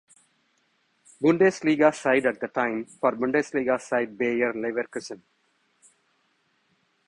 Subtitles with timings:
[1.21, 5.21] Bundesliga side at the time, for Bundesliga side Bayer Leverkusen.